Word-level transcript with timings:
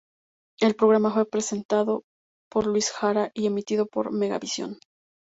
El 0.59 0.75
programa 0.75 1.11
fue 1.13 1.29
presentado 1.29 2.05
por 2.49 2.65
Luis 2.65 2.89
Jara 2.91 3.29
y 3.35 3.45
emitido 3.45 3.85
por 3.85 4.11
Megavisión. 4.11 4.79